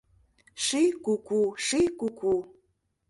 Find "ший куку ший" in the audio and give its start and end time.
0.63-1.87